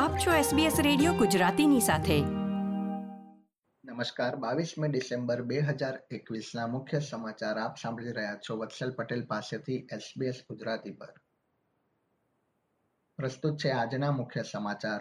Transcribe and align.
આપ 0.00 0.18
છો 0.18 0.30
SBS 0.30 0.82
radio 0.82 1.12
ગુજરાતીની 1.12 1.80
સાથે. 1.80 2.20
નમસ્કાર, 3.84 4.36
બાવીસમી 4.36 4.88
ડિસેમ્બર 4.88 5.42
બે 5.42 5.58
હજાર 5.58 5.98
એકવીસના 6.10 6.66
મુખ્ય 6.66 7.00
સમાચાર 7.00 7.58
આપ 7.58 7.76
સાંભળી 7.82 8.12
રહ્યા 8.12 8.34
છો 8.34 8.56
વત્સલ 8.56 8.90
પટેલ 8.90 9.26
પાસેથી 9.26 9.86
SBS 9.92 10.34
ગુજરાતી 10.50 10.90
પર. 10.90 11.12
પ્રસ્તુત 13.16 13.58
છે 13.58 13.70
આજના 13.70 14.10
મુખ્ય 14.10 14.42
સમાચાર. 14.42 15.00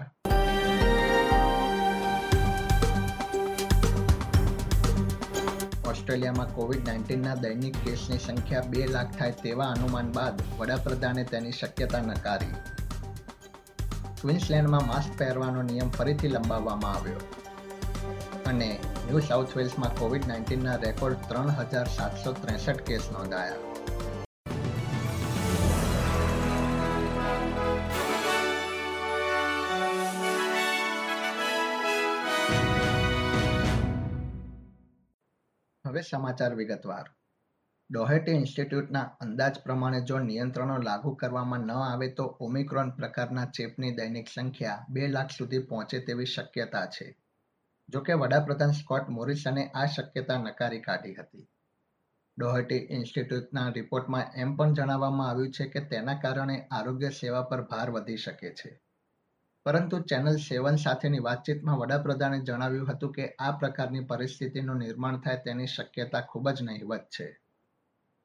ઓસ્ટ્રેલિયામાં 5.90 6.56
કોવિડ 6.56 6.88
નાઇન્ટીનના 6.88 7.36
દૈનિક 7.36 7.76
કેસની 7.86 8.18
સંખ્યા 8.18 8.62
બે 8.62 8.88
લાખ 8.88 9.18
થાય 9.18 9.32
તેવા 9.32 9.66
અનુમાન 9.66 10.12
બાદ 10.12 10.42
વડાપ્રધાને 10.58 11.24
તેની 11.24 11.52
શક્યતા 11.52 12.02
નકારી. 12.02 12.79
ક્વિન્સલેન્ડમાં 14.22 14.88
માસ્ક 14.88 15.20
પહેરવાનો 15.20 15.62
નિયમ 15.62 15.90
ફરીથી 15.90 16.28
લંબાવવામાં 16.28 16.94
આવ્યો. 16.94 17.20
અને 18.46 18.80
ન્યૂ 19.08 19.20
સાઉથ 19.20 19.58
વેલ્સમાં 19.58 19.96
કોવિડ 19.96 20.28
નાઇન્ટીનના 20.28 20.76
રેકોર્ડ 20.76 21.16
ત્રણ 21.28 21.50
હજાર 21.50 21.88
સાતસો 21.88 22.34
ત્રેસઠ 22.34 22.82
કેસ 22.82 23.10
નોંધાયા. 23.12 23.56
હવે 35.86 36.02
સમાચાર 36.02 36.56
વિગતવાર. 36.56 37.06
ડોહેટી 37.94 38.32
ઇન્સ્ટિટ્યૂટના 38.32 39.02
અંદાજ 39.02 39.56
પ્રમાણે 39.64 40.02
જો 40.02 40.20
નિયંત્રણો 40.20 40.78
લાગુ 40.78 41.16
કરવામાં 41.16 41.60
ન 41.60 41.72
આવે 41.72 42.08
તો 42.08 42.38
ઓમિક્રોન 42.40 42.90
પ્રકારના 42.90 43.46
ચેપની 43.46 43.92
દૈનિક 43.92 44.28
સંખ્યા 44.28 44.86
બે 44.90 45.08
લાખ 45.08 45.30
સુધી 45.30 45.60
પહોંચે 45.60 46.00
તેવી 46.00 46.26
શક્યતા 46.26 46.86
છે. 46.86 47.18
જોકે 47.90 48.14
વડાપ્રધાન 48.14 48.72
સ્કોટ 48.72 49.10
મોરિસને 49.10 49.72
આ 49.76 49.86
શક્યતા 49.86 50.38
નકારી 50.38 50.80
કાઢી 50.80 51.14
હતી. 51.14 51.50
ડોહેટી 52.40 52.88
ઇન્સ્ટિટ્યૂટના 52.90 53.70
રિપોર્ટમાં 53.70 54.32
એમ 54.36 54.56
પણ 54.56 54.74
જણાવવામાં 54.74 55.30
આવ્યું 55.30 55.52
છે 55.52 55.66
કે 55.66 55.80
તેના 55.80 56.14
કારણે 56.14 56.68
આરોગ્ય 56.72 57.10
સેવા 57.10 57.42
પર 57.42 57.62
ભાર 57.62 57.90
વધી 57.90 58.18
શકે 58.18 58.54
છે. 58.54 58.82
પરંતુ 59.66 60.00
ચેનલ 60.00 60.38
સેવન 60.38 60.76
સાથેની 60.76 61.20
વાતચીતમાં 61.20 61.78
વડાપ્રધાને 61.78 62.40
જણાવ્યું 62.40 62.88
હતું 62.88 63.12
કે 63.12 63.36
આ 63.40 63.52
પ્રકારની 63.52 64.00
પરિસ્થિતિનું 64.00 64.78
નિર્માણ 64.78 65.20
થાય 65.20 65.36
તેની 65.36 65.68
શક્યતા 65.68 66.22
ખૂબ 66.22 66.50
જ 66.50 66.62
નહિવત 66.62 67.02
છે. 67.20 67.40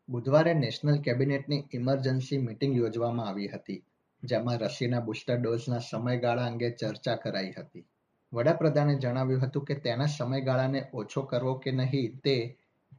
બુધવારે 0.09 0.53
નેશનલ 0.55 0.99
કેબિનેટની 1.01 1.65
ઇમરજન્સી 1.73 2.39
મિટિંગ 2.39 2.75
યોજવામાં 2.77 3.29
આવી 3.29 3.49
હતી, 3.49 3.77
જેમાં 4.23 4.59
રસીના 4.59 5.01
બુસ્ટર 5.01 5.39
ડોઝના 5.39 5.79
સમયગાળા 5.81 6.49
અંગે 6.51 6.69
ચર્ચા 6.71 7.15
કરાઈ 7.17 7.53
હતી. 7.53 7.85
વડાપ્રધાને 8.33 8.95
જણાવ્યું 8.97 9.45
હતું 9.47 9.65
કે 9.65 9.75
તેના 9.75 10.07
સમયગાળાને 10.07 10.83
ઓછો 10.95 11.23
કરવો 11.23 11.55
કે 11.55 11.73
નહીં 11.73 12.19
તે 12.21 12.35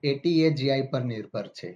એટીએજીઆઈ 0.03 0.87
પર 0.91 1.03
નિર્ભર 1.03 1.47
છે. 1.47 1.69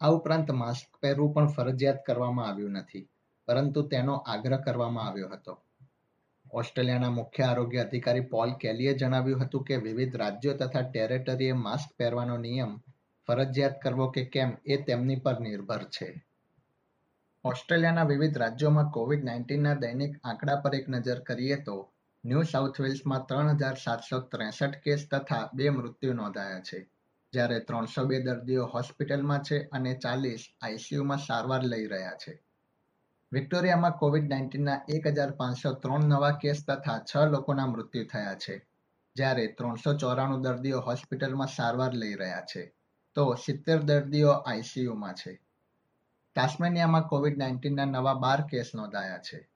આ 0.00 0.10
ઉપરાંત 0.10 0.50
માસ્ક 0.52 1.00
પહેરવું 1.00 1.34
પણ 1.34 1.46
ફરજિયાત 1.48 2.00
કરવામાં 2.06 2.48
આવ્યું 2.48 2.72
નથી, 2.72 3.04
પરંતુ 3.48 3.82
તેનો 3.82 4.14
આગ્રહ 4.26 4.56
કરવામાં 4.56 5.06
આવ્યો 5.06 5.28
હતો. 5.28 5.54
ઓસ્ટ્રેલિયાના 6.52 7.10
મુખ્ય 7.10 7.44
આરોગ્ય 7.44 7.84
અધિકારી 7.84 8.30
પોલ 8.32 8.50
કેલીએ 8.54 8.94
જણાવ્યું 8.94 9.44
હતું 9.44 9.64
કે 9.64 9.76
વિવિધ 9.76 10.16
રાજ્યો 10.16 10.54
તથા 10.54 10.82
ટેરેટરીએ 10.88 11.52
માસ્ક 11.60 11.94
પહેરવાનો 11.98 12.36
નિયમ 12.36 12.72
ફરજિયાત 13.32 13.82
કરવો 13.82 14.10
કે 14.10 14.24
કેમ 14.24 14.56
એ 14.66 14.76
તેમની 14.82 15.16
પર 15.16 15.40
નિર્ભર 15.40 15.82
છે. 15.82 16.24
ઓસ્ટ્રેલિયાના 17.44 18.04
વિવિધ 18.04 18.38
રાજ્યોમાં 18.38 18.90
કોવિડ 18.90 19.24
નાઇન્ટીનના 19.24 19.74
દૈનિક 19.74 20.16
આંકડા 20.24 20.56
પર 20.56 20.74
એક 20.74 20.88
નજર 20.88 21.18
કરીએ 21.18 21.56
તો, 21.56 21.92
ન્યૂ 22.24 22.42
સાઉથ 22.42 22.80
વેલ્સમાં 22.80 23.26
ત્રણ 23.26 23.48
હજાર 23.48 23.74
સાતસો 23.74 24.20
ત્રેસઠ 24.20 24.74
કેસ 24.74 25.08
તથા 25.10 25.50
બે 25.54 25.68
મૃત્યુ 25.68 26.12
નોંધાયા 26.12 26.60
છે. 26.60 26.90
જ્યારે 27.32 27.58
ત્રણસો 27.58 28.04
બે 28.04 28.20
દર્દીઓ 28.20 28.66
હોસ્પિટલમાં 28.66 29.38
છે 29.38 29.62
અને 29.72 29.94
ચાલીસ 29.94 30.46
આઈસીયુમાં 30.62 31.18
સારવાર 31.18 31.64
લઈ 31.64 31.86
રહ્યા 31.86 32.10
છે. 32.10 32.42
વિક્ટોરિયામાં 33.32 33.92
કોવિડ 33.92 34.30
નાઇન્ટીનના 34.30 34.80
એક 34.88 35.06
હજાર 35.06 35.30
પાંચસો 35.30 35.72
ત્રણ 35.72 36.04
નવા 36.04 36.30
કેસ 36.30 36.64
તથા 36.68 36.98
છ 36.98 37.16
લોકોના 37.16 37.66
મૃત્યુ 37.66 38.04
થયા 38.04 38.34
છે. 38.34 38.66
જ્યારે 39.16 39.46
ત્રણસો 39.46 39.96
ચોરાણું 39.96 40.42
દર્દીઓ 40.42 40.80
હોસ્પિટલમાં 40.80 41.46
સારવાર 41.46 41.94
લઈ 41.94 42.14
રહ્યા 42.14 42.40
છે. 42.40 42.74
તો 43.14 43.34
સિત્તેર 43.34 43.78
દર્દીઓ 43.78 44.30
આઈસીયુમાં 44.30 45.14
છે. 45.14 45.40
ટાસ્મેનિયામાં 46.34 47.02
કોવિડ 47.02 47.38
નાઇન્ટીનના 47.38 47.84
નવા 47.84 48.14
બાર 48.14 48.40
કેસ 48.40 48.70
નોંધાયા 48.74 49.18
છે. 49.18 49.48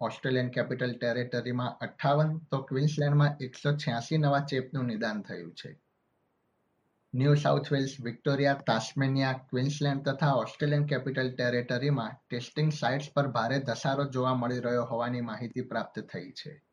ઓસ્ટ્રેલિયન 0.00 0.48
કેપિટલ 0.48 0.94
ટેરેટરીમાં 0.94 1.78
અઠ્ઠાવન, 1.78 2.38
તો 2.38 2.62
ક્વિન્સલેન્ડમાં 2.62 3.36
એકસો 3.40 3.76
છ્યાસી 3.76 4.18
નવા 4.18 4.38
ચેપનું 4.38 4.84
નિદાન 4.84 5.22
થયું 5.22 5.54
છે. 5.54 5.80
New 7.14 7.34
South 7.34 7.72
Wales, 7.72 7.96
Victoria, 8.00 8.54
Tasmania, 8.54 9.32
Queensland 9.32 10.08
તથા 10.08 10.32
ઓસ્ટ્રેલિયન 10.32 10.86
કેપિટલ 10.86 11.32
ટેરેટરીમાં 11.32 12.12
ટેસ્ટિંગ 12.28 12.72
સાઇટ્સ 12.72 13.12
પર 13.14 13.28
ભારે 13.28 13.58
ધસારો 13.58 14.04
જોવા 14.04 14.34
મળી 14.34 14.60
રહ્યો 14.60 14.84
હોવાની 14.84 15.20
માહિતી 15.20 15.60
પ્રાપ્ત 15.60 16.00
થઈ 16.00 16.30
છે. 16.30 16.69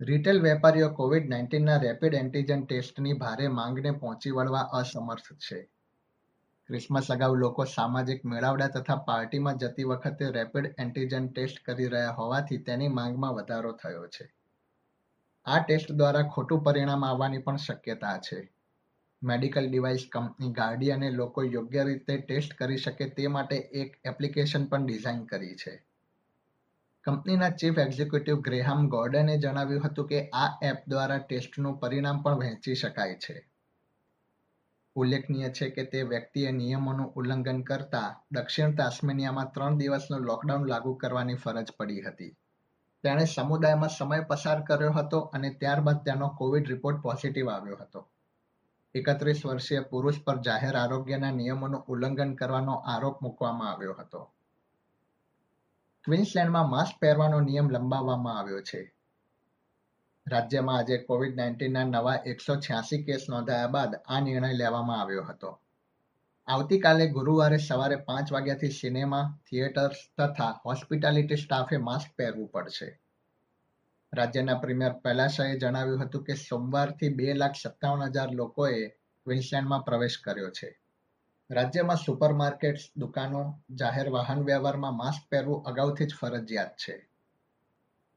રિટેલ 0.00 0.42
વેપારીઓ 0.42 0.88
કોવિડ 0.88 1.28
નાઇન્ટીનના 1.28 1.78
રેપિડ 1.78 2.14
એન્ટીજન 2.14 2.64
ટેસ્ટની 2.64 3.12
ભારે 3.12 3.48
માંગને 3.48 3.90
પહોંચી 3.90 4.30
વળવા 4.30 4.60
અસમર્થ 4.60 5.32
છે. 5.32 5.68
ક્રિસમસ 6.66 7.10
અગાઉ 7.10 7.34
લોકો 7.34 7.64
સામાજિક 7.64 8.24
મેળાવડા 8.24 8.68
તથા 8.68 8.96
પાર્ટીમાં 8.96 9.56
જતી 9.56 9.84
વખતે 9.84 10.30
રેપિડ 10.30 10.74
એન્ટીજન 10.78 11.28
ટેસ્ટ 11.28 11.64
કરી 11.64 11.86
રહ્યા 11.86 12.12
હોવાથી 12.12 12.58
તેની 12.58 12.88
માંગમાં 12.88 13.34
વધારો 13.34 13.72
થયો 13.72 14.06
છે. 14.06 14.34
આ 15.46 15.58
ટેસ્ટ 15.58 15.92
દ્વારા 15.92 16.22
ખોટું 16.22 16.62
પરિણામ 16.62 17.04
આવવાની 17.04 17.38
પણ 17.38 17.56
શક્યતા 17.56 18.18
છે. 18.18 18.52
મેડિકલ 19.22 19.68
ડિવાઇસ 19.68 20.08
કંપની 20.12 20.52
ગાર્ડિયને 20.52 21.10
લોકો 21.10 21.42
યોગ્ય 21.42 21.84
રીતે 21.84 22.16
ટેસ્ટ 22.16 22.54
કરી 22.54 22.76
શકે 22.76 23.08
તે 23.08 23.26
માટે 23.26 23.56
એક 23.56 24.00
એપ્લિકેશન 24.04 24.64
પણ 24.64 24.86
ડિઝાઇન 24.86 25.24
કરી 25.24 25.54
છે. 25.54 25.85
કંપનીના 27.06 27.48
ચીફ 27.50 27.76
એક્ઝિક્યુટિવ 27.78 28.40
ગ્રેહામ 28.40 28.88
ગોર્ડને 28.88 29.38
જણાવ્યું 29.38 29.82
હતું 29.82 30.06
કે 30.06 30.30
આ 30.34 30.46
એપ 30.62 30.78
દ્વારા 30.88 31.18
ટેસ્ટનું 31.18 31.78
પરિણામ 31.80 32.22
પણ 32.22 32.38
વહેંચી 32.38 32.74
શકાય 32.74 33.14
છે. 33.14 33.46
ઉલ્લેખનીય 34.96 35.50
છે 35.50 35.70
કે 35.70 35.84
તે 35.84 36.02
વ્યક્તિએ 36.02 36.52
નિયમોનું 36.52 37.12
ઉલ્લંઘન 37.14 37.62
કરતા 37.62 38.20
દક્ષિણ 38.32 38.74
તાસ્મેનિયામાં 38.74 39.52
ત્રણ 39.54 39.78
દિવસનું 39.78 40.20
લોકડાઉન 40.20 40.68
લાગુ 40.68 40.94
કરવાની 40.94 41.34
ફરજ 41.34 41.72
પડી 41.78 42.00
હતી. 42.00 42.36
તેણે 43.04 43.24
સમુદાયમાં 43.24 43.88
સમય 43.88 44.20
પસાર 44.20 44.62
કર્યો 44.62 44.92
હતો 44.92 45.20
અને 45.20 45.50
ત્યારબાદ 45.50 46.04
તેનો 46.04 46.28
કોવિડ 46.28 46.66
રિપોર્ટ 46.66 47.02
પોઝિટિવ 47.02 47.48
આવ્યો 47.48 47.76
હતો. 47.76 48.06
એકત્રીસ 48.94 49.46
વર્ષીય 49.46 49.80
પુરુષ 49.80 50.18
પર 50.24 50.38
જાહેર 50.40 50.76
આરોગ્યના 50.76 51.30
નિયમોનું 51.30 51.84
ઉલ્લંઘન 51.88 52.34
કરવાનો 52.34 52.72
આરોપ 52.72 53.22
મૂકવામાં 53.22 53.72
આવ્યો 53.72 53.92
હતો. 53.92 54.30
ક્વિન્સલેન્ડમાં 56.06 56.70
માસ્ક 56.70 57.00
પહેરવાનો 57.00 57.40
નિયમ 57.40 57.68
લંબાવવામાં 57.70 58.38
આવ્યો 58.38 58.60
છે. 58.60 58.94
રાજ્યમાં 60.26 60.76
આજે 60.76 60.96
કોવિડ 60.98 61.36
નાઇન્ટીનના 61.36 61.84
નવા 61.84 62.14
એકસો 62.14 62.56
છ્યાસી 62.56 63.02
કેસ 63.02 63.26
નોંધાયા 63.28 63.66
બાદ 63.66 63.94
આ 64.08 64.20
નિર્ણય 64.20 64.52
લેવામાં 64.52 65.00
આવ્યો 65.00 65.22
હતો. 65.22 65.60
આવતીકાલે 66.48 67.06
ગુરુવારે 67.06 67.56
સવારે 67.56 67.96
પાંચ 67.96 68.32
વાગ્યાથી 68.32 68.70
સિનેમા, 68.70 69.40
થિયેટર્સ 69.50 69.96
તથા 70.18 70.60
હોસ્પિટાલિટી 70.64 71.36
સ્ટાફે 71.36 71.76
માસ્ક 71.76 72.10
પહેરવું 72.16 72.48
પડશે. 72.48 73.00
રાજ્યના 74.12 74.54
પ્રીમિયર 74.54 74.92
પૈલાશાએ 74.92 75.58
જણાવ્યું 75.58 76.02
હતું 76.04 76.24
કે 76.24 76.34
સોમવારથી 76.34 77.08
બે 77.08 77.34
લાખ 77.34 77.54
સત્તાવન 77.62 78.02
હજાર 78.02 78.30
લોકોએ 78.32 78.88
ક્વિન્સલેન્ડમાં 79.24 79.84
પ્રવેશ 79.84 80.18
કર્યો 80.24 80.50
છે. 80.50 80.85
રાજ્યમાં 81.50 81.96
સુપરમાર્કેટ્સ, 81.96 82.92
દુકાનો, 82.96 83.62
જાહેર 83.74 84.10
વાહન 84.10 84.44
વ્યવહારમાં 84.44 84.96
માસ્ક 84.96 85.22
પહેરવું 85.30 85.62
અગાઉથી 85.62 86.06
જ 86.06 86.14
ફરજિયાત 86.20 86.68
છે. 86.68 87.08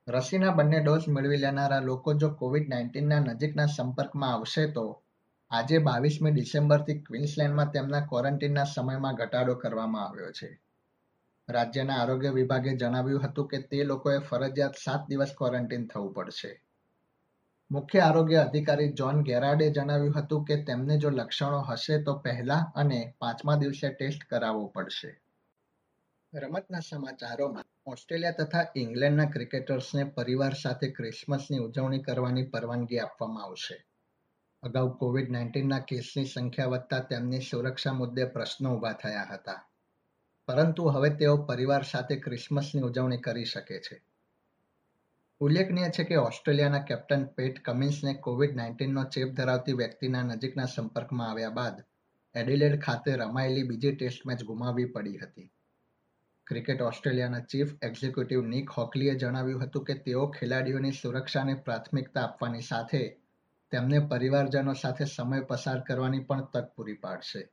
રસીના 0.07 0.51
બંને 0.51 0.79
ડોઝ 0.79 1.09
મેળવી 1.09 1.37
લેનારા 1.37 1.79
લોકો 1.79 2.13
જો 2.13 2.29
કોવિડ 2.29 2.69
નાઇન્ટીનના 2.69 3.19
નજીકના 3.19 3.65
સંપર્કમાં 3.65 4.33
આવશે 4.33 4.67
તો 4.67 5.03
આજે 5.51 5.77
બાવીસમી 5.77 6.31
ડિસેમ્બરથી 6.31 7.01
ક્વિન્સલેન્ડમાં 7.01 7.71
તેમના 7.71 7.99
ક્વોરન્ટીનના 7.99 8.63
સમયમાં 8.63 9.15
ઘટાડો 9.15 9.55
કરવામાં 9.55 10.07
આવ્યો 10.07 10.31
છે. 10.31 10.61
રાજ્યના 11.49 11.95
આરોગ્ય 11.95 12.29
વિભાગે 12.29 12.77
જણાવ્યું 12.77 13.23
હતું 13.23 13.47
કે 13.47 13.57
તે 13.57 13.83
લોકોએ 13.83 14.19
ફરજિયાત 14.19 14.75
સાત 14.85 15.07
દિવસ 15.09 15.33
ક્વોરન્ટીન 15.37 15.87
થવું 15.87 16.13
પડશે. 16.13 16.61
મુખ્ય 17.71 17.99
આરોગ્ય 17.99 18.35
અધિકારી 18.35 18.93
જોન 18.93 19.23
ગેરાડે 19.23 19.71
જણાવ્યું 19.71 20.19
હતું 20.19 20.45
કે 20.45 20.63
તેમને 20.63 20.97
જો 20.97 21.09
લક્ષણો 21.09 21.59
હશે 21.61 22.03
તો 22.03 22.17
પહેલા 22.17 22.71
અને 22.75 23.13
પાંચમા 23.19 23.55
દિવસે 23.55 23.89
ટેસ્ટ 23.89 24.23
કરાવવો 24.29 24.67
પડશે. 24.67 25.21
રમતના 26.33 26.79
સમાચારોમાં 26.79 27.63
ઓસ્ટ્રેલિયા 27.85 28.31
તથા 28.31 28.65
ઇંગ્લેન્ડના 28.75 29.25
ક્રિકેટર્સને 29.25 30.03
પરિવાર 30.03 30.53
સાથે 30.53 30.87
ક્રિસમસની 30.87 31.57
ઉજવણી 31.57 31.99
કરવાની 31.99 32.43
પરવાનગી 32.43 32.99
આપવામાં 32.99 33.43
આવશે. 33.43 33.85
અગાઉ 34.63 34.97
કોવિડ 34.97 35.31
નાઇન્ટીનના 35.31 35.79
કેસની 35.79 36.25
સંખ્યા 36.25 36.65
વધતા 36.65 36.99
તેમની 36.99 37.39
સુરક્ષા 37.39 37.93
મુદ્દે 37.93 38.25
પ્રશ્નો 38.25 38.75
ઊભા 38.75 38.91
થયા 38.91 39.27
હતા. 39.31 39.69
પરંતુ 40.47 40.87
હવે 40.87 41.09
તેઓ 41.09 41.37
પરિવાર 41.37 41.83
સાથે 41.83 42.15
ક્રિસમસની 42.15 42.81
ઉજવણી 42.81 43.17
કરી 43.17 43.45
શકે 43.45 43.79
છે. 43.79 44.01
ઉલ્લેખનીય 45.41 45.89
છે 45.89 46.03
કે 46.03 46.15
ઓસ્ટ્રેલિયાના 46.15 46.79
કેપ્ટન 46.79 47.25
પેટ 47.25 47.59
કમિન્સને 47.65 48.13
કોવિડ 48.13 48.55
નાઇન્ટીનનો 48.55 49.03
ચેપ 49.03 49.27
ધરાવતી 49.27 49.73
વ્યક્તિના 49.73 50.23
નજીકના 50.23 50.65
સંપર્કમાં 50.65 51.31
આવ્યા 51.31 51.49
બાદ 51.49 51.83
એડિલેડ 52.35 52.81
ખાતે 52.81 53.15
રમાયેલી 53.15 53.63
બીજી 53.63 53.95
ટેસ્ટ 53.95 54.25
મેચ 54.25 54.43
ગુમાવવી 54.43 54.85
પડી 54.85 55.17
હતી. 55.17 55.51
ક્રિકેટ 56.47 56.81
ઓસ્ટ્રેલિયાના 56.81 57.39
ચીફ 57.39 57.73
એક્ઝિક્યુટિવ 57.81 58.45
નિક 58.45 58.69
હોકલીએ 58.69 59.15
જણાવ્યું 59.15 59.63
હતું 59.63 59.85
કે 59.85 59.93
તેઓ 59.93 60.27
ખેલાડીઓની 60.27 60.91
સુરક્ષાને 60.91 61.53
પ્રાથમિકતા 61.53 62.21
આપવાની 62.21 62.61
સાથે 62.61 63.17
તેમને 63.71 63.99
પરિવારજનો 63.99 64.73
સાથે 64.73 65.05
સમય 65.05 65.41
પસાર 65.41 65.79
કરવાની 65.79 66.19
પણ 66.19 66.45
તક 66.45 66.73
પૂરી 66.75 66.93
પાડશે. 66.93 67.49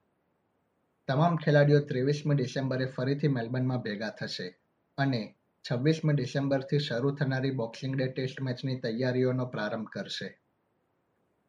તમામ 1.09 1.37
ખેલાડીઓ 1.37 1.81
ત્રેવીસમી 1.81 2.35
ડિસેમ્બરે 2.35 2.87
ફરીથી 2.87 3.29
મેલબર્નમાં 3.29 3.79
ભેગા 3.79 4.09
થશે 4.09 4.59
અને 4.99 5.36
છવ્વીસમી 5.73 6.15
ડિસેમ્બરથી 6.15 6.79
શરૂ 6.79 7.15
થનારી 7.15 7.51
બોક્સિંગ 7.51 7.97
ડે 7.97 8.07
ટેસ્ટ 8.07 8.43
મેચની 8.43 8.81
તૈયારીઓનો 8.81 9.47
પ્રારંભ 9.47 9.89
કરશે. 9.89 10.41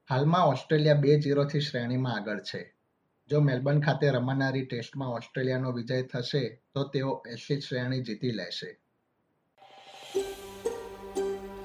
હાલમાં 0.10 0.46
ઓસ્ટ્રેલિયા 0.46 0.94
બે 0.94 1.20
જીરોથી 1.20 1.60
શ્રેણીમાં 1.60 2.16
આગળ 2.16 2.40
છે. 2.40 2.76
જો 3.30 3.42
મેલબર્ન 3.42 3.82
ખાતે 3.82 4.10
રમાનારી 4.10 4.66
ટેસ્ટમાં 4.66 5.10
ઓસ્ટ્રેલિયાનો 5.10 5.72
વિજય 5.72 6.04
થશે, 6.04 6.62
તો 6.74 6.84
તેઓ 6.84 7.24
એસી 7.30 7.60
શ્રેણી 7.60 8.02
જીતી 8.02 8.32
લેશે. 8.32 8.80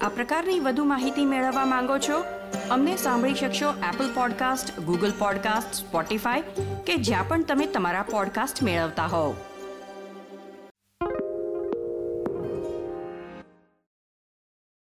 આ 0.01 0.09
પ્રકારની 0.09 0.61
વધુ 0.61 0.85
માહિતી 0.85 1.25
મેળવવા 1.25 1.65
માંગો 1.65 1.99
છો? 1.99 2.25
અમને 2.71 2.97
સાંભળી 2.97 3.35
શકશો 3.35 3.71
Apple 3.71 4.15
podcast 4.15 4.81
Google 4.81 5.13
podcast 5.19 5.75
Spotify 5.75 6.43
કે 6.87 6.97
જ્યાં 6.97 7.29
પણ 7.29 7.45
તમે 7.45 7.67
તમારા 7.67 8.03
પોડકાસ્ટ 8.03 8.63
મેળવતા 8.63 9.07
હોવ. 9.07 9.35